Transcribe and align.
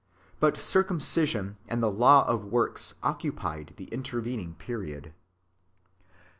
But 0.39 0.57
circumcision 0.57 1.57
and 1.67 1.83
the 1.83 1.91
law 1.91 2.25
of 2.27 2.43
works 2.45 2.95
occupied 3.03 3.75
the 3.77 3.85
intervening 3.91 4.55
period. 4.55 5.13